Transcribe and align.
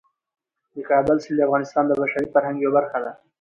د 0.73 0.75
کابل 0.89 1.17
سیند 1.25 1.37
د 1.39 1.43
افغانستان 1.47 1.83
د 1.87 1.91
بشري 2.01 2.27
فرهنګ 2.33 2.57
یوه 2.63 2.75
برخه 2.77 2.99
ده. 3.03 3.11